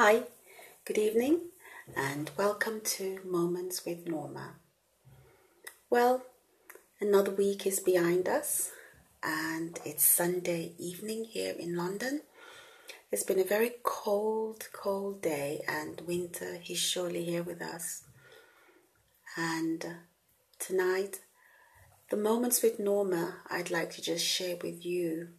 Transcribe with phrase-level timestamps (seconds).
[0.00, 0.22] Hi,
[0.84, 1.40] good evening,
[1.96, 4.54] and welcome to Moments with Norma.
[5.90, 6.22] Well,
[7.00, 8.70] another week is behind us,
[9.24, 12.20] and it's Sunday evening here in London.
[13.10, 18.04] It's been a very cold, cold day, and winter is surely here with us.
[19.36, 19.88] And uh,
[20.60, 21.22] tonight,
[22.08, 25.30] the Moments with Norma I'd like to just share with you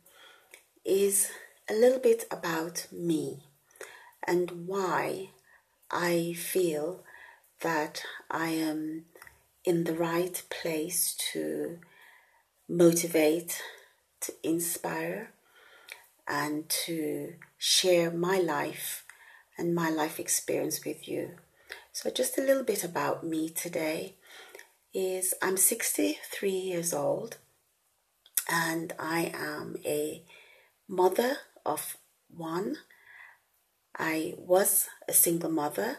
[0.83, 1.31] is
[1.69, 3.45] a little bit about me
[4.29, 5.31] and why
[5.89, 7.03] I feel
[7.61, 9.05] that I am
[9.65, 11.79] in the right place to
[12.67, 13.59] motivate,
[14.21, 15.31] to inspire,
[16.27, 19.03] and to share my life
[19.57, 21.31] and my life experience with you.
[21.91, 24.13] So, just a little bit about me today
[24.93, 27.37] is I'm 63 years old
[28.47, 30.23] and I am a
[30.87, 31.97] mother of
[32.29, 32.77] one
[33.99, 35.97] I was a single mother.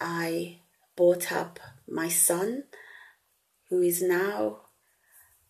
[0.00, 0.58] I
[0.96, 2.64] brought up my son,
[3.70, 4.62] who is now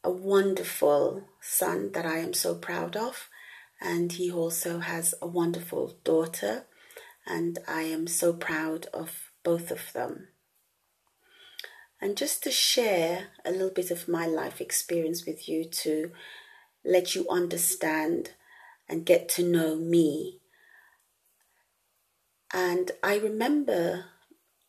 [0.04, 3.30] a wonderful son that I am so proud of.
[3.80, 6.66] And he also has a wonderful daughter,
[7.26, 10.28] and I am so proud of both of them.
[11.98, 16.12] And just to share a little bit of my life experience with you to
[16.84, 18.32] let you understand
[18.86, 20.40] and get to know me
[22.54, 24.04] and I remember,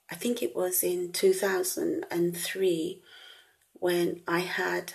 [0.09, 3.01] I think it was in 2003
[3.73, 4.93] when I had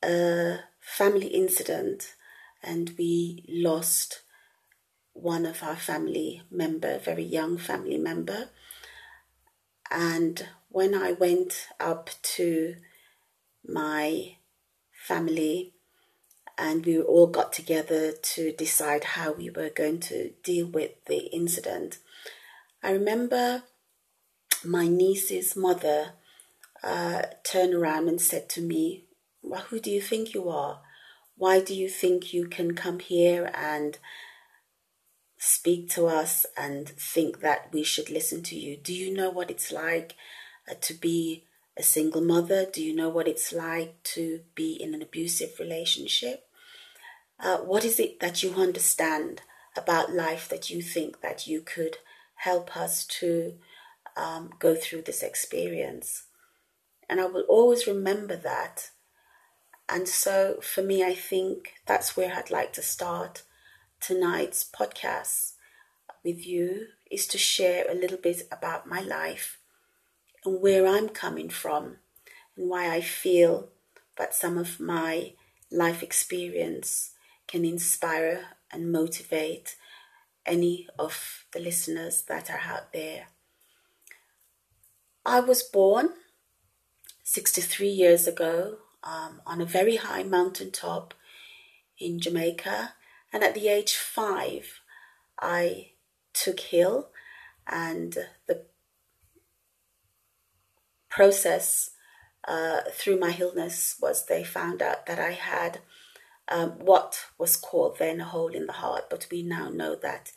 [0.00, 2.14] a family incident
[2.62, 4.22] and we lost
[5.12, 8.50] one of our family member, very young family member.
[9.90, 12.76] And when I went up to
[13.66, 14.36] my
[14.92, 15.72] family
[16.56, 21.26] and we all got together to decide how we were going to deal with the
[21.34, 21.98] incident,
[22.84, 23.62] I remember
[24.62, 26.12] my niece's mother
[26.82, 29.04] uh, turned around and said to me,
[29.42, 30.82] well, Who do you think you are?
[31.38, 33.98] Why do you think you can come here and
[35.38, 38.76] speak to us and think that we should listen to you?
[38.76, 40.14] Do you know what it's like
[40.70, 41.44] uh, to be
[41.78, 42.66] a single mother?
[42.70, 46.48] Do you know what it's like to be in an abusive relationship?
[47.40, 49.40] Uh, what is it that you understand
[49.74, 51.96] about life that you think that you could
[52.44, 53.54] help us to
[54.16, 56.24] um, go through this experience.
[57.08, 58.90] And I will always remember that.
[59.88, 63.42] And so for me, I think that's where I'd like to start
[64.00, 65.52] tonight's podcast
[66.22, 69.58] with you is to share a little bit about my life
[70.44, 71.96] and where I'm coming from
[72.56, 73.68] and why I feel
[74.16, 75.32] that some of my
[75.70, 77.10] life experience
[77.46, 79.76] can inspire and motivate
[80.46, 83.28] any of the listeners that are out there.
[85.24, 86.10] I was born
[87.22, 91.14] 63 years ago um, on a very high mountain top
[91.98, 92.94] in Jamaica,
[93.32, 94.80] and at the age five,
[95.40, 95.92] I
[96.32, 97.10] took ill,
[97.66, 98.16] and
[98.46, 98.66] the
[101.08, 101.90] process
[102.46, 105.78] uh, through my illness was they found out that I had
[106.48, 110.32] um, what was called then a hole in the heart, but we now know that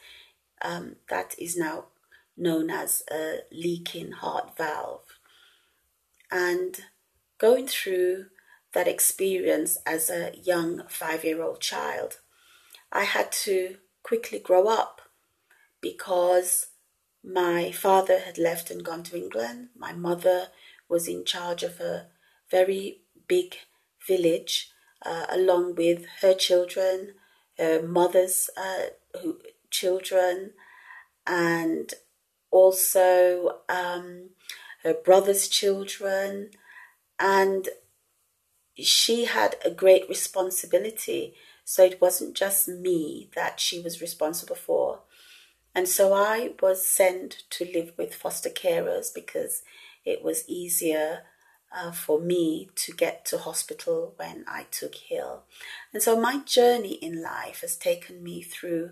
[0.61, 1.85] um, that is now
[2.35, 5.19] known as a leaking heart valve.
[6.31, 6.79] And
[7.37, 8.25] going through
[8.73, 12.19] that experience as a young five year old child,
[12.91, 15.01] I had to quickly grow up
[15.81, 16.67] because
[17.23, 19.69] my father had left and gone to England.
[19.75, 20.47] My mother
[20.87, 22.07] was in charge of a
[22.49, 23.55] very big
[24.07, 24.71] village
[25.05, 27.13] uh, along with her children,
[27.57, 28.87] her mother's uh,
[29.21, 30.51] who, children,
[31.25, 31.93] and
[32.51, 34.29] also um,
[34.83, 36.51] her brother's children.
[37.19, 37.69] And
[38.75, 41.35] she had a great responsibility.
[41.65, 45.01] So it wasn't just me that she was responsible for.
[45.75, 49.63] And so I was sent to live with foster carers because
[50.05, 51.23] it was easier
[51.75, 55.43] uh, for me to get to hospital when I took ill.
[55.93, 58.91] And so my journey in life has taken me through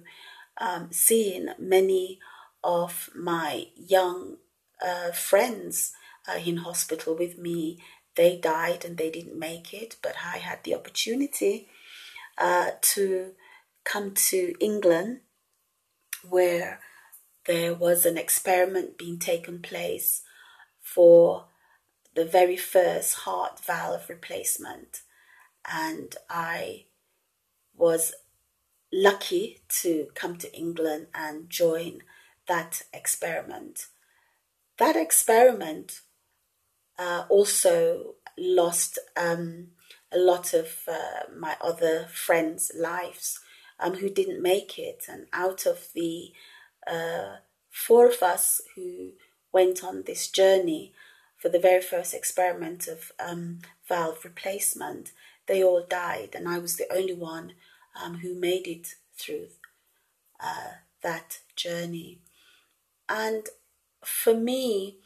[0.57, 2.19] um, seeing many
[2.63, 4.38] of my young
[4.86, 5.94] uh, friends
[6.27, 7.80] uh, in hospital with me.
[8.16, 11.68] They died and they didn't make it, but I had the opportunity
[12.38, 13.31] uh, to
[13.83, 15.19] come to England
[16.27, 16.80] where
[17.45, 20.24] there was an experiment being taken place
[20.81, 21.45] for
[22.15, 25.01] the very first heart valve replacement.
[25.69, 26.85] And I
[27.75, 28.13] was
[28.91, 32.01] lucky to come to England and join
[32.47, 33.88] that experiment.
[34.77, 36.01] That experiment
[36.97, 39.67] uh, also lost um,
[40.12, 43.39] a lot of uh, my other friends' lives
[43.79, 45.06] um, who didn't make it.
[45.09, 46.31] And out of the
[46.88, 47.38] uh,
[47.69, 49.12] four of us who
[49.51, 50.94] went on this journey
[51.37, 55.11] for the very first experiment of um, valve replacement,
[55.47, 57.53] they all died, and I was the only one
[58.01, 59.47] um, who made it through
[60.39, 62.19] uh, that journey.
[63.07, 63.47] And
[64.03, 64.97] for me,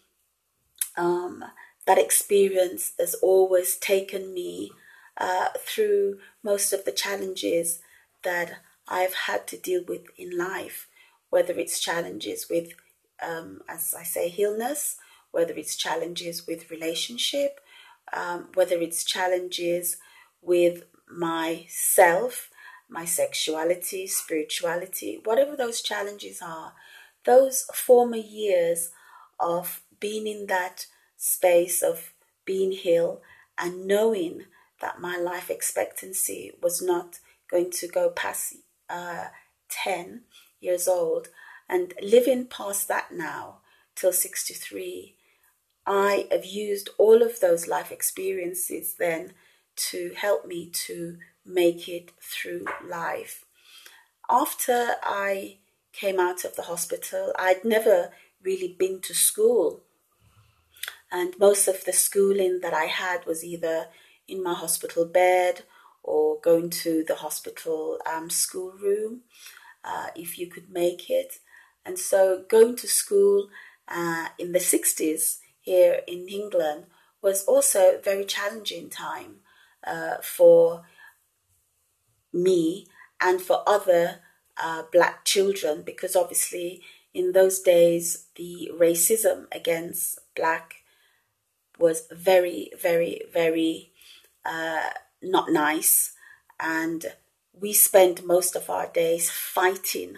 [0.96, 1.44] um,
[1.86, 4.72] that experience has always taken me
[5.18, 7.80] uh, through most of the challenges
[8.24, 10.88] that I've had to deal with in life,
[11.30, 12.74] whether it's challenges with,
[13.22, 14.98] um, as I say, illness,
[15.32, 17.60] whether it's challenges with relationship,
[18.14, 19.98] um, whether it's challenges
[20.42, 22.50] with myself,
[22.90, 26.74] my sexuality, spirituality, whatever those challenges are,
[27.26, 28.92] those former years
[29.40, 30.88] of being in that
[31.18, 32.14] space of
[32.46, 33.22] being ill
[33.58, 34.46] and knowing
[34.82, 37.20] that my life expectancy was not
[37.52, 38.56] going to go past
[38.90, 39.26] uh,
[39.70, 40.22] 10
[40.60, 41.28] years old
[41.68, 43.60] and living past that now
[43.96, 45.16] till 63
[45.90, 49.34] i have used all of those life experiences then
[49.76, 53.46] to help me to make it through life
[54.30, 55.58] after i
[55.92, 59.82] came out of the hospital i'd never really been to school
[61.12, 63.88] and most of the schooling that I had was either
[64.28, 65.64] in my hospital bed
[66.04, 69.22] or going to the hospital um, schoolroom
[69.84, 71.40] uh, if you could make it.
[71.86, 73.50] And so going to school
[73.88, 75.38] uh, in the 60s
[75.70, 76.86] here in England
[77.22, 79.34] was also a very challenging time
[79.86, 80.84] uh, for
[82.34, 82.88] me
[83.22, 84.20] and for other
[84.58, 86.82] uh, black children because obviously
[87.14, 90.80] in those days the racism against black
[91.80, 93.92] was very, very, very
[94.46, 94.90] uh,
[95.22, 96.14] not nice.
[96.60, 97.06] And
[97.54, 100.18] we spent most of our days fighting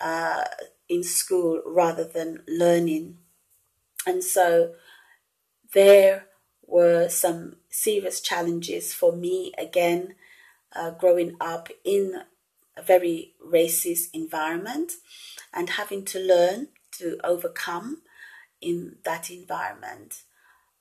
[0.00, 0.44] uh,
[0.88, 3.18] in school rather than learning.
[4.06, 4.74] And so
[5.72, 6.26] there
[6.66, 10.14] were some serious challenges for me again,
[10.74, 12.22] uh, growing up in
[12.76, 14.92] a very racist environment
[15.52, 18.02] and having to learn to overcome
[18.60, 20.22] in that environment.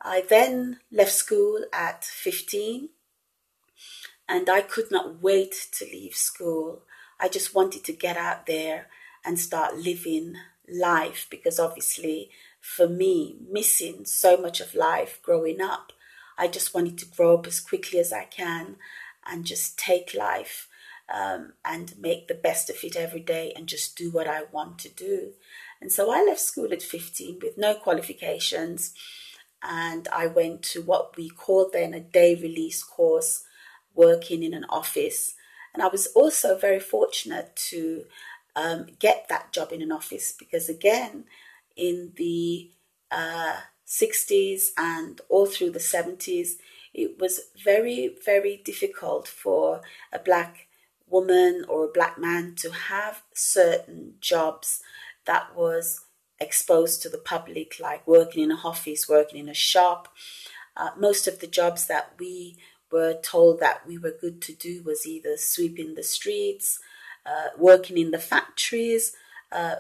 [0.02, 2.90] I then left school at 15
[4.28, 6.84] and I could not wait to leave school.
[7.20, 8.88] I just wanted to get out there
[9.26, 10.36] and start living
[10.68, 12.32] life because obviously
[12.62, 15.92] for me, missing so much of life growing up,
[16.38, 18.78] I just wanted to grow up as quickly as I can
[19.28, 20.68] and just take life
[21.14, 24.80] um, and make the best of it every day and just do what I want
[24.80, 25.34] to do.
[25.82, 28.94] And so I left school at 15 with no qualifications
[29.64, 33.44] and I went to what we called then a day release course,
[33.94, 35.34] working in an office.
[35.74, 38.06] And I was also very fortunate to
[38.56, 41.26] um, get that job in an office because, again,
[41.76, 42.72] in the
[43.12, 43.58] uh,
[43.88, 46.52] 60s and all through the 70s,
[46.94, 49.82] it was very, very difficult for
[50.12, 50.68] a black
[51.08, 54.82] woman or a black man to have certain jobs
[55.26, 56.06] that was
[56.40, 60.08] exposed to the public, like working in a office, working in a shop.
[60.76, 62.58] Uh, most of the jobs that we
[62.92, 66.80] were told that we were good to do was either sweeping the streets,
[67.26, 69.14] uh, working in the factories,
[69.52, 69.76] uh,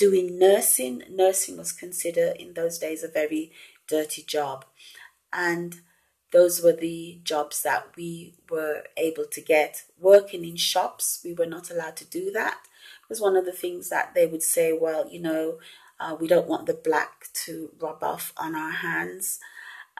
[0.00, 1.02] doing nursing.
[1.10, 3.52] Nursing was considered in those days a very
[3.86, 4.64] dirty job.
[5.30, 5.82] And
[6.32, 9.84] those were the jobs that we were able to get.
[9.98, 12.56] Working in shops, we were not allowed to do that.
[13.02, 15.58] It was one of the things that they would say, well, you know,
[16.00, 19.38] uh, we don't want the black to rub off on our hands.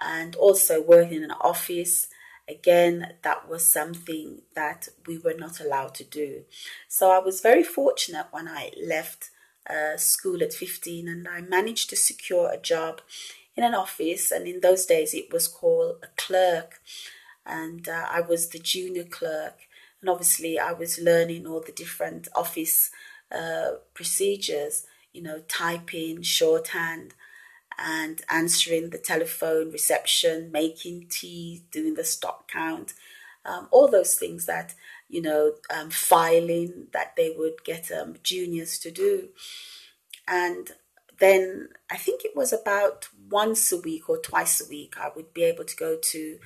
[0.00, 2.08] And also working in an office,
[2.48, 6.44] again, that was something that we were not allowed to do.
[6.88, 9.30] So I was very fortunate when I left
[9.70, 13.00] uh, school at 15 and I managed to secure a job
[13.56, 14.30] in an office.
[14.30, 16.80] And in those days, it was called a clerk.
[17.46, 19.58] And uh, I was the junior clerk.
[20.00, 22.90] And obviously, I was learning all the different office
[23.30, 27.14] uh, procedures you know, typing, shorthand,
[27.78, 32.94] and answering the telephone reception, making tea, doing the stock count,
[33.44, 34.74] um, all those things that,
[35.10, 39.28] you know, um, filing that they would get um, juniors to do.
[40.28, 40.70] And
[41.18, 45.34] then I think it was about once a week or twice a week, I would
[45.34, 46.38] be able to go to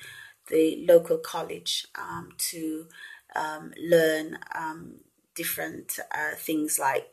[0.49, 2.87] the local college um, to
[3.35, 4.95] um, learn um,
[5.35, 7.09] different uh, things like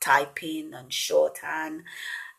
[0.00, 1.82] typing and shorthand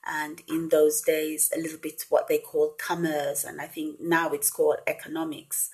[0.06, 4.30] and in those days a little bit what they called commerce and i think now
[4.30, 5.70] it's called economics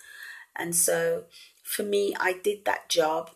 [0.55, 1.23] and so
[1.73, 3.31] for me i did that job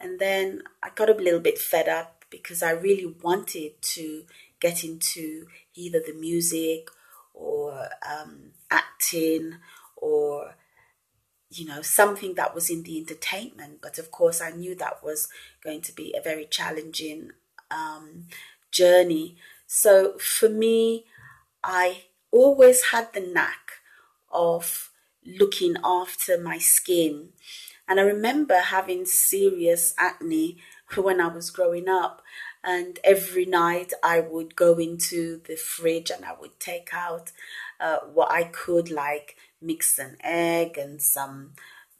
[0.00, 4.24] and then i got a little bit fed up because i really wanted to
[4.60, 6.88] get into either the music
[7.34, 9.54] or um, acting
[9.96, 10.54] or
[11.50, 15.28] you know something that was in the entertainment but of course i knew that was
[15.64, 17.30] going to be a very challenging
[17.70, 18.26] um,
[18.70, 19.36] journey
[19.72, 21.04] so for me,
[21.62, 23.74] I always had the knack
[24.32, 24.90] of
[25.24, 27.28] looking after my skin.
[27.90, 30.58] And I remember having serious acne
[30.94, 32.22] when I was growing up.
[32.62, 37.32] And every night I would go into the fridge and I would take out
[37.80, 41.54] uh, what I could, like mix an egg and some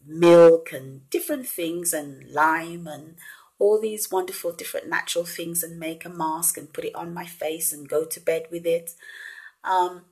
[0.06, 3.16] milk and different things and lime and
[3.58, 7.26] all these wonderful different natural things and make a mask and put it on my
[7.26, 8.92] face and go to bed with it.
[9.64, 10.02] Um,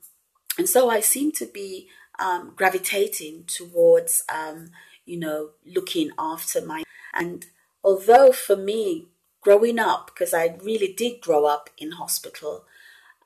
[0.57, 1.87] and so I seem to be
[2.19, 4.71] um, gravitating towards, um,
[5.09, 6.83] you know, looking after my.
[7.13, 7.47] And
[7.83, 9.07] although for me,
[9.41, 12.65] growing up, because I really did grow up in hospital,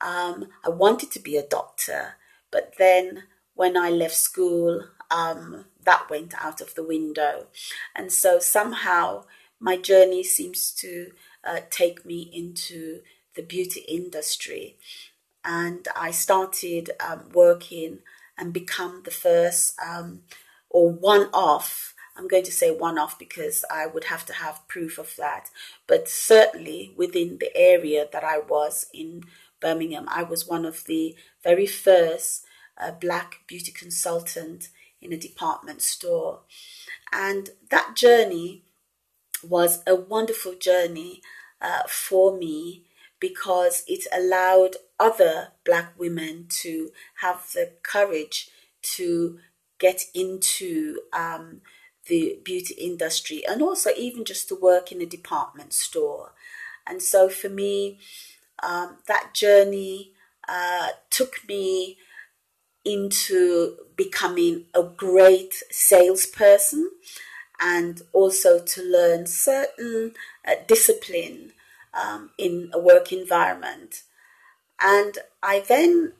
[0.00, 2.14] um, I wanted to be a doctor.
[2.50, 3.24] But then
[3.54, 7.46] when I left school, um, that went out of the window.
[7.94, 9.24] And so somehow
[9.60, 11.12] my journey seems to
[11.44, 13.00] uh, take me into
[13.36, 14.78] the beauty industry.
[15.44, 17.98] And I started um, working
[18.38, 20.22] and become the first um,
[20.74, 21.94] or one off.
[22.16, 25.50] I'm going to say one off because I would have to have proof of that.
[25.86, 29.22] But certainly within the area that I was in
[29.60, 32.44] Birmingham, I was one of the very first
[32.76, 34.68] uh, black beauty consultant
[35.00, 36.40] in a department store.
[37.12, 38.64] And that journey
[39.42, 41.22] was a wonderful journey
[41.60, 42.84] uh, for me
[43.20, 46.90] because it allowed other black women to
[47.20, 48.50] have the courage
[48.82, 49.38] to
[49.78, 51.60] get into um,
[52.06, 56.32] the beauty industry and also even just to work in a department store.
[56.86, 57.98] And so for me,
[58.62, 60.12] um, that journey
[60.48, 61.98] uh, took me
[62.84, 66.90] into becoming a great salesperson
[67.60, 70.12] and also to learn certain
[70.46, 71.52] uh, discipline
[71.94, 74.02] um, in a work environment.
[74.80, 76.12] And I then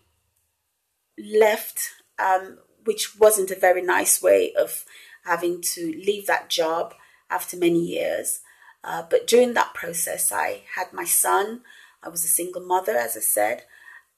[1.18, 4.84] left, um, which wasn't a very nice way of
[5.24, 6.94] having to leave that job
[7.30, 8.40] after many years.
[8.82, 11.62] Uh, but during that process, I had my son.
[12.02, 13.64] I was a single mother, as I said,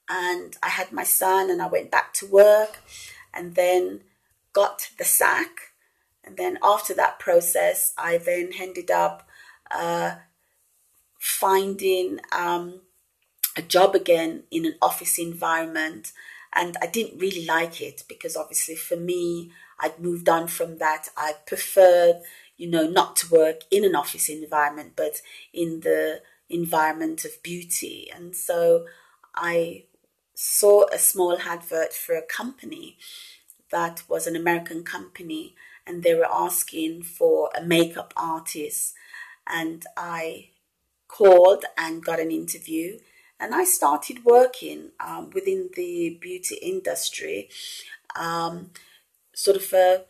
[0.09, 2.79] and I had my son, and I went back to work,
[3.33, 4.01] and then
[4.53, 5.67] got the sack
[6.27, 9.27] and then after that process, I then ended up
[9.71, 10.15] uh,
[11.17, 12.81] finding um,
[13.55, 16.11] a job again in an office environment.
[16.57, 21.09] And I didn't really like it because obviously for me, I'd moved on from that.
[21.15, 22.21] I preferred,
[22.57, 25.21] you know, not to work in an office environment, but
[25.53, 28.09] in the environment of beauty.
[28.13, 28.87] And so
[29.35, 29.83] I
[30.33, 32.97] saw a small advert for a company
[33.69, 35.53] that was an American company
[35.85, 38.95] and they were asking for a makeup artist.
[39.45, 40.49] And I
[41.07, 42.99] called and got an interview.
[43.39, 47.49] And I started working um, within the beauty industry,
[48.15, 48.71] um,
[49.33, 50.05] sort of a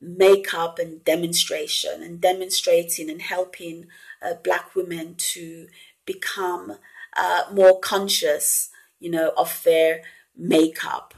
[0.00, 3.86] makeup and demonstration, and demonstrating and helping
[4.20, 5.68] uh, black women to
[6.04, 6.78] become
[7.16, 10.02] uh, more conscious, you know, of their
[10.36, 11.14] makeup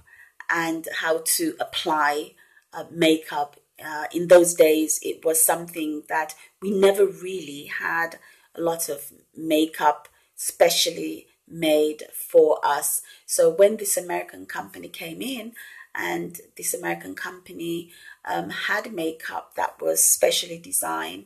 [0.50, 2.32] and how to apply
[2.72, 3.56] uh, makeup.
[3.82, 8.18] Uh, in those days, it was something that we never really had
[8.54, 10.08] a lot of makeup
[10.40, 13.02] specially made for us.
[13.26, 15.52] So when this American company came in,
[15.94, 17.90] and this American company
[18.24, 21.24] um, had makeup that was specially designed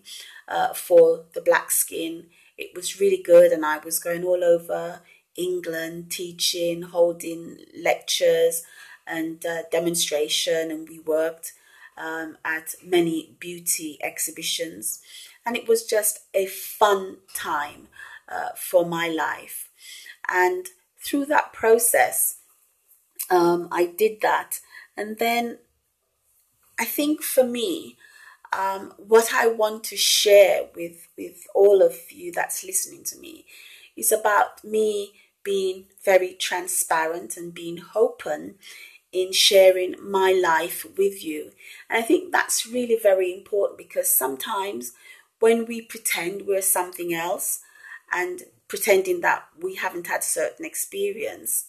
[0.48, 2.26] uh, for the black skin.
[2.56, 5.02] It was really good, and I was going all over
[5.36, 8.62] England teaching, holding lectures,
[9.06, 11.52] and uh, demonstration, and we worked
[11.98, 15.00] um, at many beauty exhibitions.
[15.44, 17.88] And it was just a fun time
[18.28, 19.68] uh, for my life.
[20.28, 22.36] And through that process,
[23.30, 24.60] um, I did that.
[24.96, 25.58] And then
[26.78, 27.96] I think for me,
[28.52, 33.46] um, what I want to share with, with all of you that's listening to me
[33.96, 35.12] is about me
[35.42, 38.56] being very transparent and being open
[39.12, 41.52] in sharing my life with you.
[41.88, 44.92] And I think that's really very important because sometimes
[45.38, 47.60] when we pretend we're something else
[48.14, 51.66] and pretending that we haven't had certain experience,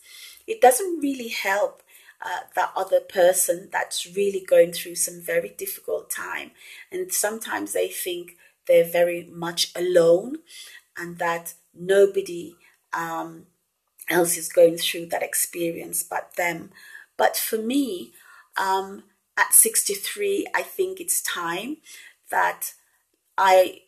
[0.47, 1.81] it doesn't really help
[2.23, 6.51] uh, that other person that's really going through some very difficult time.
[6.91, 8.37] And sometimes they think
[8.67, 10.37] they're very much alone
[10.97, 12.55] and that nobody
[12.93, 13.47] um,
[14.09, 16.71] else is going through that experience but them.
[17.17, 18.13] But for me,
[18.57, 19.03] um,
[19.37, 21.77] at 63, I think it's time
[22.31, 22.73] that
[23.37, 23.81] I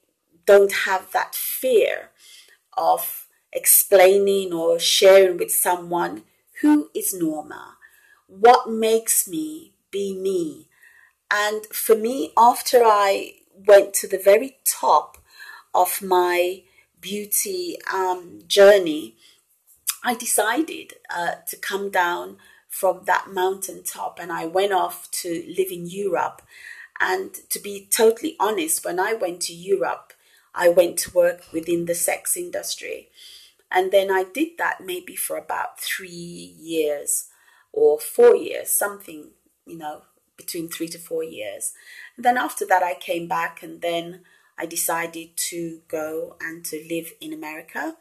[0.45, 2.09] don't have that fear
[2.77, 6.23] of explaining or sharing with someone
[6.61, 7.77] who is Norma,
[8.27, 10.67] what makes me be me.
[11.31, 13.33] And for me, after I
[13.67, 15.17] went to the very top
[15.73, 16.63] of my
[16.99, 19.15] beauty um, journey,
[20.03, 22.37] I decided uh, to come down
[22.69, 26.41] from that mountaintop and I went off to live in Europe.
[26.99, 30.13] And to be totally honest, when I went to Europe,
[30.57, 33.09] I went to work within the sex industry.
[33.71, 37.29] And then I did that maybe for about three years
[37.71, 39.29] or four years, something,
[39.67, 40.01] you know,
[40.35, 41.73] between three to four years.
[42.15, 44.21] And then after that, I came back and then
[44.57, 47.97] I decided to go and to live in America.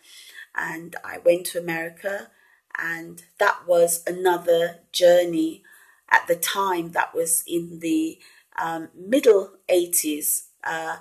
[0.54, 2.30] And I went to America,
[2.78, 5.62] and that was another journey
[6.10, 8.18] at the time that was in the
[8.58, 10.46] um, middle 80s.
[10.64, 10.96] Uh,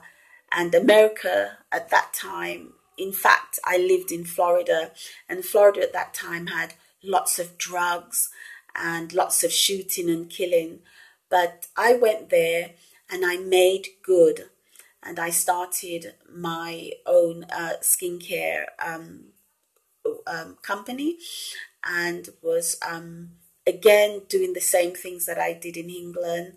[0.55, 4.91] and America at that time, in fact, I lived in Florida,
[5.27, 8.29] and Florida at that time had lots of drugs
[8.74, 10.79] and lots of shooting and killing.
[11.29, 12.71] But I went there
[13.12, 14.45] and I made good
[15.03, 19.25] and I started my own uh, skincare um,
[20.25, 21.17] um, company
[21.85, 23.31] and was um,
[23.67, 26.53] again doing the same things that I did in England,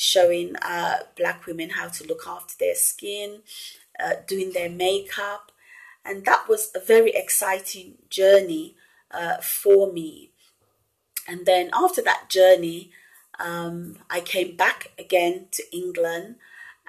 [0.00, 3.42] showing uh, black women how to look after their skin,
[4.02, 5.52] uh, doing their makeup.
[6.06, 8.76] And that was a very exciting journey
[9.10, 10.30] uh, for me.
[11.28, 12.92] And then after that journey,
[13.38, 16.36] um, I came back again to England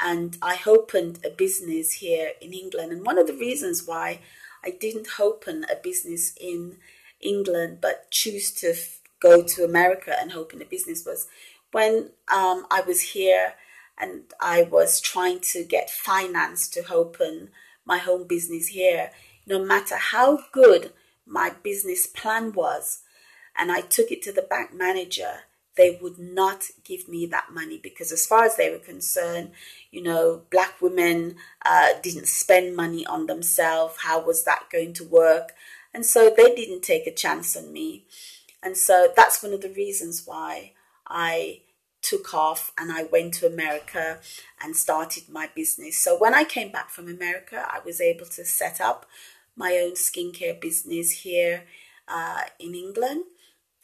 [0.01, 2.93] and I opened a business here in England.
[2.93, 4.21] And one of the reasons why
[4.63, 6.77] I didn't open a business in
[7.19, 11.27] England but choose to f- go to America and open a business was
[11.71, 13.53] when um, I was here
[13.97, 17.49] and I was trying to get finance to open
[17.85, 19.11] my home business here.
[19.47, 20.93] No matter how good
[21.25, 23.01] my business plan was,
[23.57, 25.41] and I took it to the bank manager,
[25.77, 29.51] they would not give me that money because, as far as they were concerned,
[29.89, 33.95] you know, black women uh, didn't spend money on themselves.
[34.03, 35.53] How was that going to work?
[35.93, 38.05] And so they didn't take a chance on me.
[38.63, 40.73] And so that's one of the reasons why
[41.11, 41.61] I
[42.01, 44.19] took off and I went to America
[44.63, 45.97] and started my business.
[45.97, 49.05] So when I came back from America, I was able to set up
[49.55, 51.65] my own skincare business here
[52.07, 53.25] uh, in England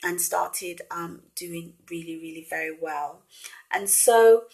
[0.04, 3.24] and started um, doing really, really very well.
[3.72, 4.46] And so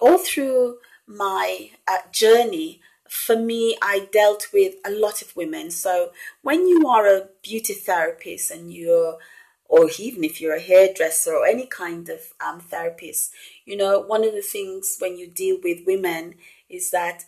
[0.00, 5.70] all through my uh, journey, for me, I dealt with a lot of women.
[5.70, 6.10] So
[6.42, 9.18] when you are a beauty therapist and you're,
[9.68, 13.32] or even if you're a hairdresser or any kind of um, therapist,
[13.64, 16.34] you know, one of the things when you deal with women
[16.68, 17.24] is that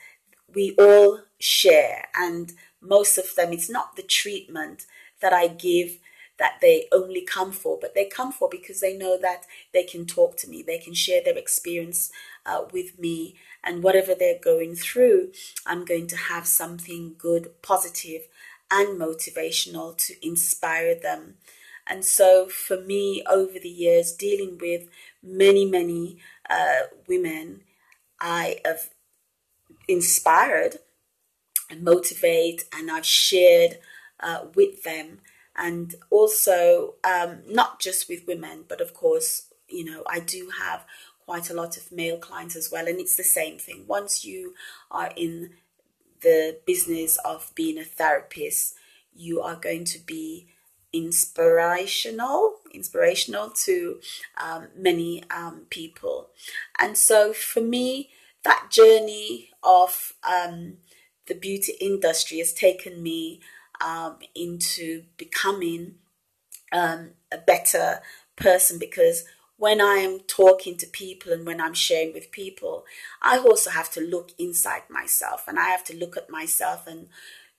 [0.54, 4.86] we all share, and most of them, it's not the treatment
[5.20, 5.98] that I give
[6.38, 10.06] that they only come for, but they come for because they know that they can
[10.06, 12.10] talk to me, they can share their experience
[12.46, 15.32] uh, with me, and whatever they're going through,
[15.66, 18.22] I'm going to have something good, positive,
[18.70, 21.34] and motivational to inspire them.
[21.88, 24.88] And so, for me, over the years, dealing with
[25.22, 26.18] many, many
[26.50, 27.62] uh, women,
[28.20, 28.90] I have
[29.86, 30.76] inspired
[31.70, 33.78] and motivate, and I've shared
[34.20, 35.20] uh, with them
[35.58, 40.86] and also um, not just with women, but of course, you know, I do have
[41.26, 43.84] quite a lot of male clients as well, and it's the same thing.
[43.86, 44.54] Once you
[44.90, 45.50] are in
[46.22, 48.74] the business of being a therapist,
[49.14, 50.46] you are going to be
[50.92, 54.00] inspirational inspirational to
[54.42, 56.28] um, many um, people.
[56.78, 58.10] And so for me
[58.44, 60.78] that journey of um,
[61.26, 63.40] the beauty industry has taken me
[63.84, 65.96] um, into becoming
[66.72, 68.00] um, a better
[68.36, 69.24] person because
[69.56, 72.84] when I'm talking to people and when I'm sharing with people,
[73.20, 77.08] I also have to look inside myself and I have to look at myself and,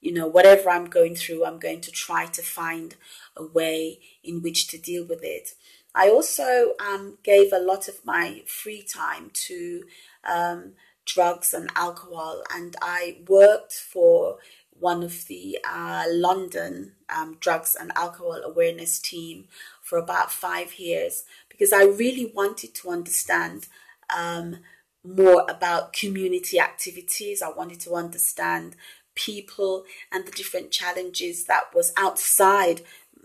[0.02, 2.96] you know, whatever I'm going through, I'm going to try to find
[3.36, 5.54] a way in which to deal with it.
[5.94, 9.84] I also um, gave a lot of my free time to
[10.24, 10.74] um,
[11.06, 14.38] drugs and alcohol, and I worked for
[14.80, 19.46] one of the uh, London um, drugs and alcohol awareness team
[19.82, 23.68] for about five years because I really wanted to understand
[24.16, 24.60] um,
[25.04, 27.42] more about community activities.
[27.42, 28.76] I wanted to understand
[29.26, 32.82] people and the different challenges that was outside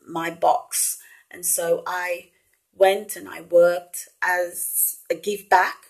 [0.06, 0.98] my box.
[1.30, 2.30] And so I
[2.76, 5.86] went and I worked as a give back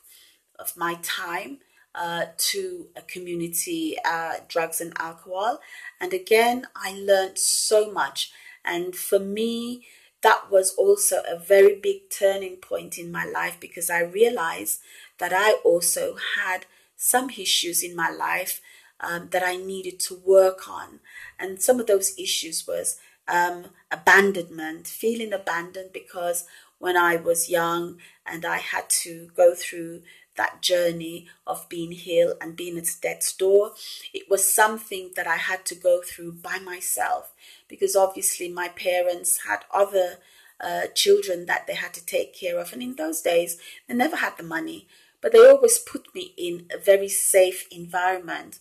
[0.58, 1.58] of my time
[1.94, 5.60] uh, to a community uh, drugs and alcohol.
[6.00, 8.32] And again, I learned so much.
[8.64, 9.86] And for me,
[10.22, 14.80] that was also a very big turning point in my life because I realized
[15.18, 18.60] that I also had some issues in my life
[19.04, 21.00] um, that I needed to work on.
[21.38, 26.46] And some of those issues was um, abandonment, feeling abandoned because
[26.78, 30.02] when I was young and I had to go through
[30.36, 33.72] that journey of being healed and being at death's door,
[34.12, 37.32] it was something that I had to go through by myself
[37.68, 40.18] because obviously my parents had other
[40.60, 42.72] uh, children that they had to take care of.
[42.72, 44.88] And in those days, they never had the money,
[45.24, 48.58] but they always put me in a very safe environment.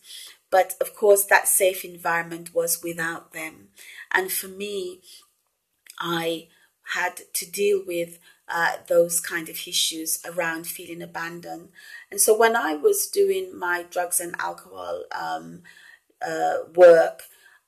[0.50, 3.68] But of course, that safe environment was without them.
[4.14, 5.02] And for me,
[6.00, 6.48] I
[6.96, 11.68] had to deal with uh, those kind of issues around feeling abandoned.
[12.10, 15.64] And so when I was doing my drugs and alcohol um,
[16.26, 17.24] uh, work,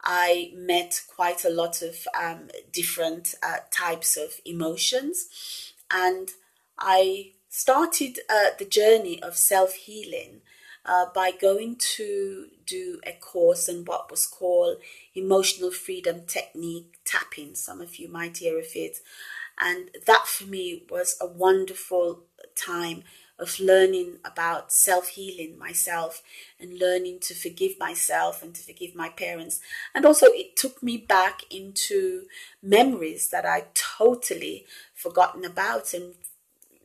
[0.06, 5.28] I met quite a lot of um, different uh, types of emotions.
[5.92, 6.30] And
[6.80, 10.42] I started uh, the journey of self healing
[10.86, 14.78] uh, by going to do a course in what was called
[15.16, 17.56] emotional freedom technique tapping.
[17.56, 18.98] Some of you might hear of it.
[19.58, 22.24] And that for me was a wonderful
[22.58, 23.04] time
[23.40, 26.24] of learning about self healing myself
[26.60, 29.62] and learning to forgive myself and to forgive my parents.
[29.94, 32.24] And also, it took me back into
[32.62, 36.16] memories that I totally forgotten about and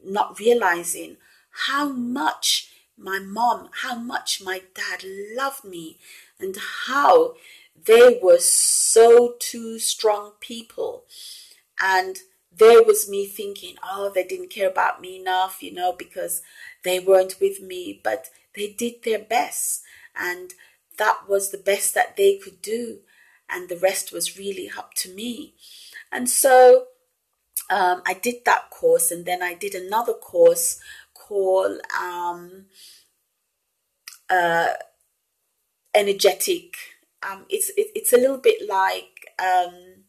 [0.05, 1.17] not realizing
[1.67, 5.99] how much my mom, how much my dad loved me,
[6.39, 7.35] and how
[7.87, 11.05] they were so two strong people.
[11.81, 12.19] And
[12.55, 16.43] there was me thinking, oh, they didn't care about me enough, you know, because
[16.85, 19.83] they weren't with me, but they did their best.
[20.15, 20.53] And
[20.99, 22.99] that was the best that they could do.
[23.49, 25.55] And the rest was really up to me.
[26.13, 26.87] And so
[27.71, 30.81] um, I did that course, and then I did another course
[31.15, 32.67] called um,
[34.29, 34.71] uh,
[35.95, 36.77] Energetic.
[37.23, 40.05] Um, it's it, it's a little bit like um,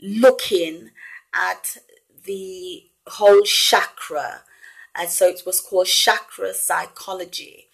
[0.00, 0.90] looking
[1.34, 1.76] at
[2.24, 4.42] the whole chakra.
[4.96, 7.68] And so it was called chakra psychology.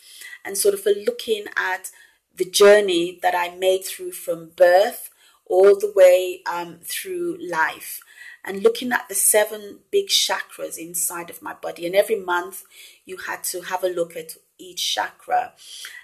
[0.44, 1.90] And sort of looking at
[2.34, 5.10] the journey that I made through from birth
[5.44, 8.00] all the way um, through life
[8.44, 11.86] and looking at the seven big chakras inside of my body.
[11.86, 12.64] And every month
[13.04, 15.52] you had to have a look at each chakra.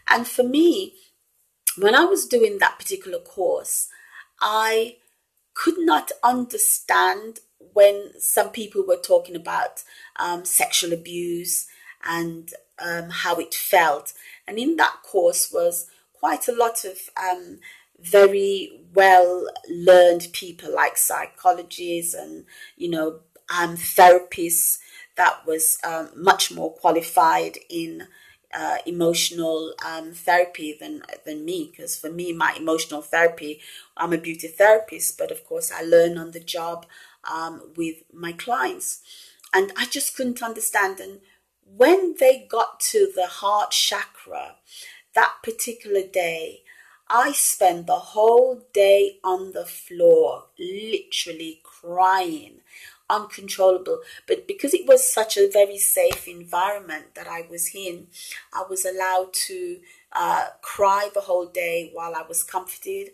[0.08, 0.94] And for me,
[1.78, 3.88] when I was doing that particular course,
[4.40, 4.96] I
[5.54, 9.82] could not understand when some people were talking about
[10.16, 11.66] um, sexual abuse
[12.04, 14.12] and um, how it felt.
[14.46, 17.60] And in that course was quite a lot of um,
[18.00, 22.44] very well learned people like psychologists and,
[22.76, 23.20] you know,
[23.56, 24.78] um, therapists
[25.16, 28.08] that was um, much more qualified in
[28.52, 33.60] uh, emotional um, therapy than than me because for me my emotional therapy
[33.96, 36.86] I'm a beauty therapist but of course I learn on the job
[37.30, 39.00] um, with my clients.
[39.54, 41.00] And I just couldn't understand.
[41.00, 41.20] And
[41.64, 44.56] when they got to the heart chakra,
[45.14, 46.62] that particular day,
[47.08, 52.60] I spent the whole day on the floor, literally crying,
[53.08, 54.00] uncontrollable.
[54.26, 58.08] But because it was such a very safe environment that I was in,
[58.52, 59.78] I was allowed to
[60.12, 63.10] uh, cry the whole day while I was comforted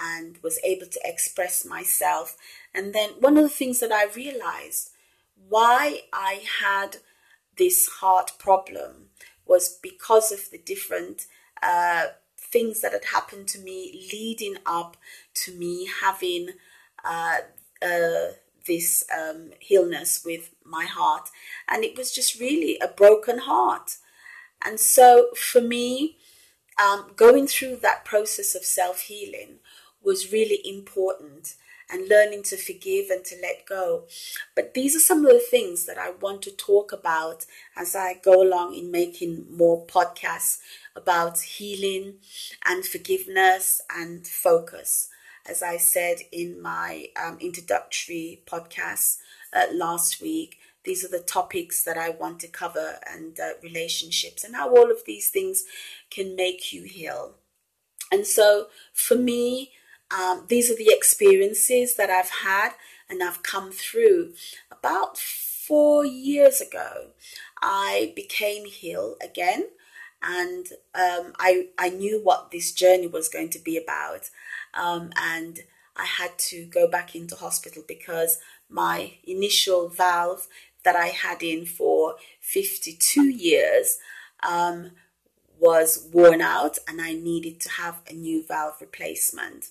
[0.00, 2.36] and was able to express myself.
[2.72, 4.90] And then one of the things that I realized
[5.48, 6.98] why I had
[7.58, 9.08] this heart problem
[9.46, 11.26] was because of the different
[11.62, 12.06] uh,
[12.52, 14.96] things that had happened to me leading up
[15.34, 16.50] to me having
[17.04, 17.38] uh,
[17.82, 18.32] uh,
[18.66, 21.28] this um, illness with my heart.
[21.68, 23.96] And it was just really a broken heart.
[24.64, 26.18] And so for me,
[26.82, 29.58] um, going through that process of self healing
[30.02, 31.56] was really important.
[31.90, 34.04] and learning to forgive and to let go.
[34.56, 37.44] But these are some of the things that I want to talk about
[37.76, 40.58] as I go along in making more podcasts
[40.94, 42.14] about healing
[42.64, 45.08] and forgiveness and focus.
[45.48, 49.18] As I said in my um, introductory podcast
[49.52, 54.44] uh, last week, these are the topics that I want to cover and uh, relationships
[54.44, 55.64] and how all of these things
[56.10, 57.34] can make you heal.
[58.10, 59.70] And so for me,
[60.10, 62.72] um, these are the experiences that I've had
[63.08, 64.34] and I've come through.
[64.70, 67.10] About four years ago,
[67.62, 69.68] I became healed again
[70.22, 74.30] and um, I, I knew what this journey was going to be about.
[74.74, 75.60] Um, and
[75.96, 80.46] I had to go back into hospital because my initial valve
[80.84, 83.98] that I had in for 52 years
[84.42, 84.92] um,
[85.58, 89.68] was worn out and I needed to have a new valve replacement.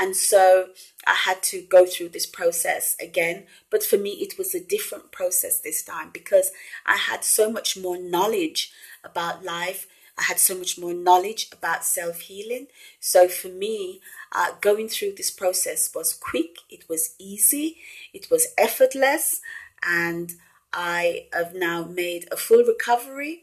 [0.00, 0.68] And so
[1.06, 3.46] I had to go through this process again.
[3.68, 6.52] But for me, it was a different process this time because
[6.86, 8.72] I had so much more knowledge
[9.10, 9.86] about life.
[10.18, 12.66] I had so much more knowledge about self healing.
[13.00, 14.00] So for me,
[14.32, 17.78] uh, going through this process was quick, it was easy,
[18.12, 19.40] it was effortless,
[19.86, 20.32] and
[20.72, 23.42] I have now made a full recovery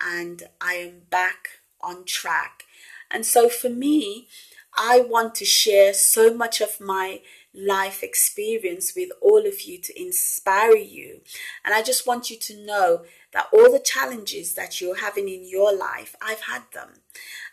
[0.00, 2.64] and I am back on track.
[3.10, 4.28] And so for me,
[4.76, 7.20] I want to share so much of my
[7.54, 11.22] life experience with all of you to inspire you.
[11.64, 15.48] And I just want you to know that all the challenges that you're having in
[15.48, 17.00] your life, I've had them.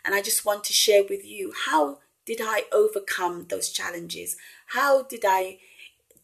[0.04, 4.36] And I just want to share with you how did I overcome those challenges?
[4.68, 5.58] How did I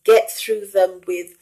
[0.04, 1.34] get through them with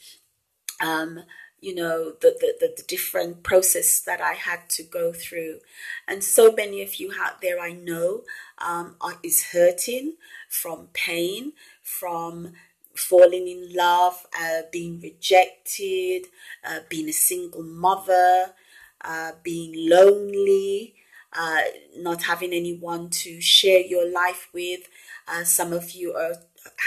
[0.80, 1.20] um,
[1.60, 5.58] you know the, the, the, different process that i had to go through.
[6.06, 8.22] And so many of you out there i know
[8.58, 10.14] um, are, is hurting
[10.48, 12.52] from pain from
[12.94, 16.26] falling in love uh, being rejected
[16.64, 18.54] uh, being a single mother
[19.02, 20.94] uh, being lonely
[21.32, 21.60] uh,
[21.96, 24.88] not having anyone to share your life with.
[25.26, 26.36] Uh, some of you are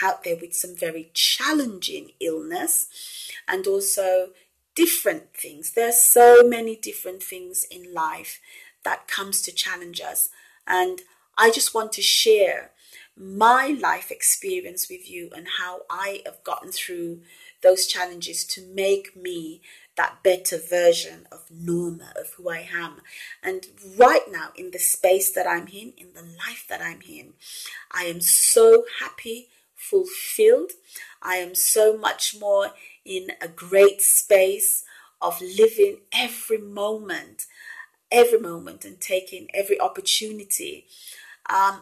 [0.02, 2.88] out there with some very challenging illness.
[3.48, 4.30] And also
[4.76, 5.72] different things.
[5.74, 8.40] There are so many different things in life
[8.84, 10.30] that comes to challenge us.
[10.68, 11.02] And
[11.38, 12.72] I just want to share
[13.16, 17.22] my life experience with you and how I have gotten through
[17.62, 19.62] those challenges to make me
[19.98, 23.02] that better version of Norma, of who I am.
[23.44, 27.34] And right now, in the space that I'm in, in the life that I'm in,
[27.92, 29.50] I am so happy,
[29.90, 30.72] fulfilled.
[31.22, 32.72] I am so much more
[33.06, 34.84] in a great space
[35.22, 37.46] of living every moment,
[38.12, 40.86] every moment, and taking every opportunity.
[41.50, 41.82] Um,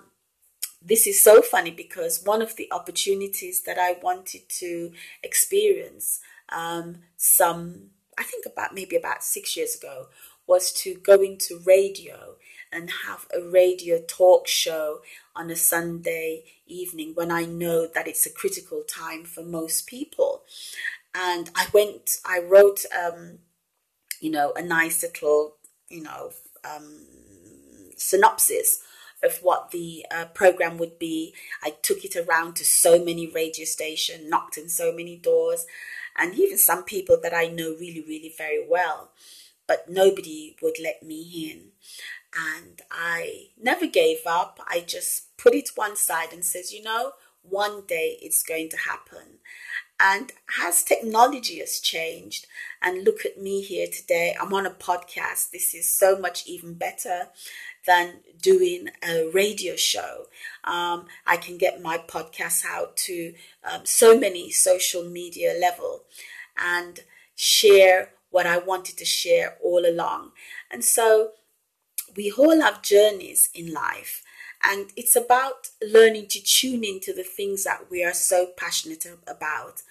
[0.82, 4.92] this is so funny because one of the opportunities that I wanted to
[5.24, 10.08] experience um, some, I think about maybe about six years ago,
[10.48, 12.36] was to go into radio
[12.72, 15.00] and have a radio talk show
[15.36, 20.44] on a Sunday evening when I know that it's a critical time for most people
[21.14, 23.40] and I went, I wrote, um,
[24.22, 25.56] you know, a nice little,
[25.90, 26.32] you know,
[26.64, 27.06] um,
[27.98, 28.82] synopsis
[29.24, 31.34] of what the uh, program would be.
[31.64, 35.66] I took it around to so many radio stations, knocked on so many doors,
[36.18, 39.12] and even some people that I know really, really very well,
[39.70, 41.68] but nobody would let me in.
[42.36, 44.60] And I never gave up.
[44.68, 47.12] I just put it one side and says, you know,
[47.44, 49.38] one day it's going to happen.
[50.00, 50.32] And
[50.66, 52.48] as technology has changed,
[52.82, 55.52] and look at me here today, I'm on a podcast.
[55.52, 57.28] This is so much even better
[57.86, 60.26] than doing a radio show.
[60.64, 63.34] Um, I can get my podcast out to
[63.70, 66.06] um, so many social media level
[66.58, 67.02] and
[67.36, 70.32] share what I wanted to share all along.
[70.70, 71.32] And so
[72.16, 74.24] we all have journeys in life
[74.64, 79.84] and it's about learning to tune into the things that we are so passionate about.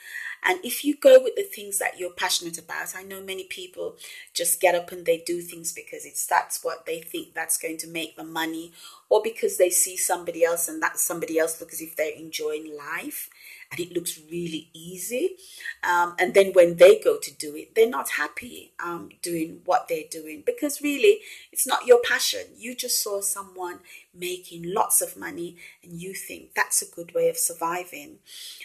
[0.44, 3.96] And if you go with the things that you're passionate about, I know many people
[4.34, 7.78] just get up and they do things because it's that's what they think that's going
[7.78, 8.72] to make them money,
[9.08, 12.76] or because they see somebody else and that somebody else looks as if they're enjoying
[12.76, 13.30] life
[13.70, 15.36] and it looks really easy.
[15.82, 19.88] Um, and then when they go to do it, they're not happy um, doing what
[19.88, 21.20] they're doing because really
[21.52, 22.40] it's not your passion.
[22.56, 23.80] You just saw someone
[24.14, 28.18] making lots of money and you think that's a good way of surviving.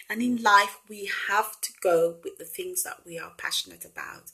[0.08, 4.32] And in life, we have to go with the things that we are passionate about.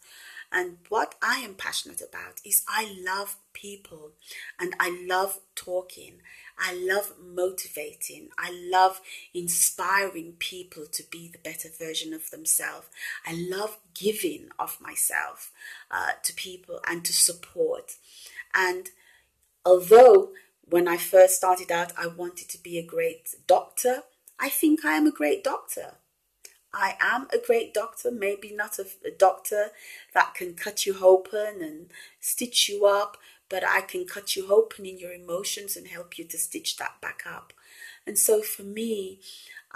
[0.52, 4.12] And what I am passionate about is I love people
[4.58, 6.14] and I love talking
[6.60, 8.28] I love motivating.
[8.38, 9.00] I love
[9.32, 12.88] inspiring people to be the better version of themselves.
[13.26, 15.52] I love giving of myself
[15.90, 17.96] uh, to people and to support.
[18.54, 18.90] And
[19.64, 20.32] although
[20.68, 24.02] when I first started out, I wanted to be a great doctor,
[24.38, 25.96] I think I am a great doctor.
[26.72, 29.70] I am a great doctor, maybe not a, a, doctor
[30.14, 33.16] that can cut you open and stitch you up,
[33.50, 37.00] but I can cut you open in your emotions and help you to stitch that
[37.02, 37.52] back up.
[38.06, 39.20] And so for me,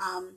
[0.03, 0.37] um,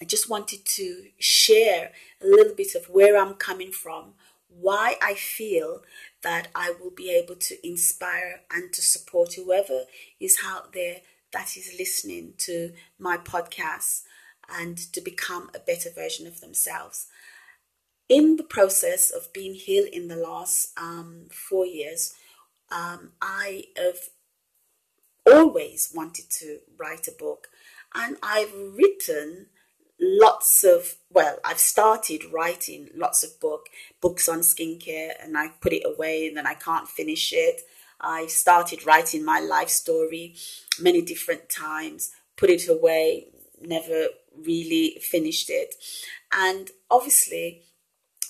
[0.00, 4.14] I just wanted to share a little bit of where I'm coming from,
[4.48, 5.82] why I feel
[6.22, 9.82] that I will be able to inspire and to support whoever
[10.20, 10.98] is out there
[11.32, 14.02] that is listening to my podcast
[14.48, 17.08] and to become a better version of themselves.
[18.08, 22.14] In the process of being healed in the last um, four years,
[22.74, 23.98] um, I have
[25.26, 27.48] always wanted to write a book,
[27.94, 29.46] and I've written
[30.00, 33.68] lots of well i've started writing lots of book
[34.00, 37.60] books on skincare and i put it away and then i can't finish it
[38.00, 40.34] i started writing my life story
[40.80, 43.28] many different times put it away
[43.60, 45.74] never really finished it.
[46.32, 47.62] And obviously,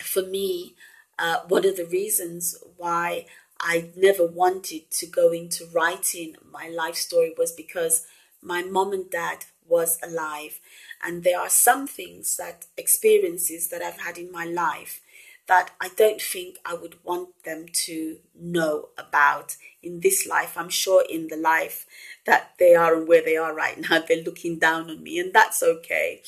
[0.03, 0.75] for me,
[1.19, 3.27] uh, one of the reasons why
[3.61, 8.07] I never wanted to go into writing my life story was because
[8.43, 10.61] my mom and dad was alive.
[11.03, 15.01] And there are some things that experiences that I've had in my life
[15.47, 20.57] that I don't think I would want them to know about in this life.
[20.57, 21.87] I'm sure in the life
[22.25, 25.33] that they are and where they are right now, they're looking down on me, and
[25.33, 26.23] that's okay.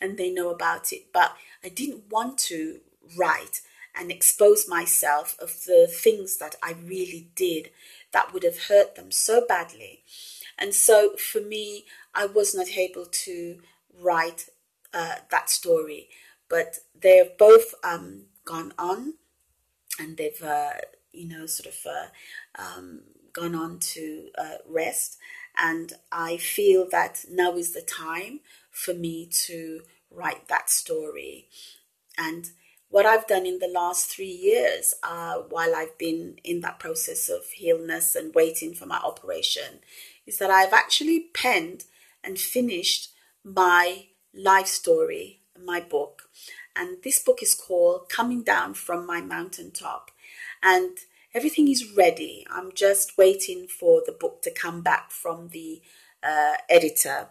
[0.00, 1.12] And they know about it.
[1.12, 2.80] But I didn't want to
[3.18, 3.60] write
[3.94, 7.70] and expose myself of the things that I really did
[8.12, 10.02] that would have hurt them so badly.
[10.58, 13.58] And so for me, I was not able to
[13.98, 14.48] write
[14.94, 16.08] uh, that story.
[16.48, 19.14] But they've both um, gone on
[19.98, 20.72] and they've, uh,
[21.12, 23.02] you know, sort of uh, um,
[23.32, 25.18] gone on to uh, rest.
[25.56, 31.48] And I feel that now is the time for me to write that story.
[32.18, 32.50] And
[32.92, 37.30] what I've done in the last three years, uh, while I've been in that process
[37.30, 39.80] of illness and waiting for my operation,
[40.26, 41.84] is that I've actually penned
[42.22, 43.08] and finished
[43.42, 46.28] my life story, my book.
[46.76, 50.10] And this book is called Coming Down from My Mountaintop.
[50.62, 50.98] And
[51.34, 52.46] everything is ready.
[52.50, 55.80] I'm just waiting for the book to come back from the
[56.22, 57.28] uh, editor.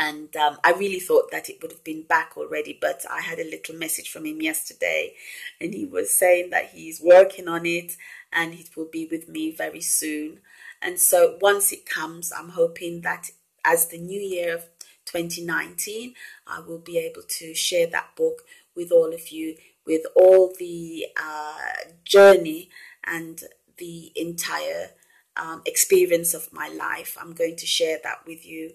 [0.00, 3.38] And um, I really thought that it would have been back already, but I had
[3.38, 5.12] a little message from him yesterday,
[5.60, 7.98] and he was saying that he's working on it
[8.32, 10.40] and it will be with me very soon.
[10.80, 13.30] And so once it comes, I'm hoping that
[13.62, 14.62] as the new year of
[15.04, 16.14] 2019,
[16.46, 21.08] I will be able to share that book with all of you, with all the
[21.22, 22.70] uh, journey
[23.04, 23.42] and
[23.76, 24.92] the entire
[25.36, 27.16] um, experience of my life.
[27.20, 28.72] I'm going to share that with you.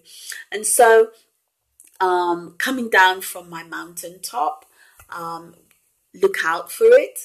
[0.50, 1.10] And so,
[2.00, 4.66] um, coming down from my mountaintop,
[5.10, 5.54] um,
[6.14, 7.18] look out for it,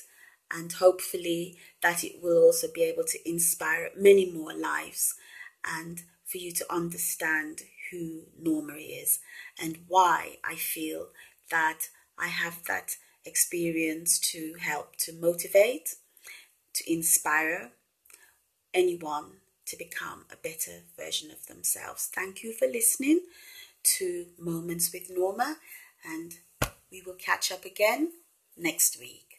[0.51, 5.15] and hopefully, that it will also be able to inspire many more lives
[5.65, 9.19] and for you to understand who Norma is
[9.61, 11.07] and why I feel
[11.49, 15.95] that I have that experience to help to motivate,
[16.73, 17.71] to inspire
[18.73, 22.09] anyone to become a better version of themselves.
[22.13, 23.21] Thank you for listening
[23.83, 25.57] to Moments with Norma,
[26.05, 26.33] and
[26.91, 28.11] we will catch up again
[28.57, 29.30] next week.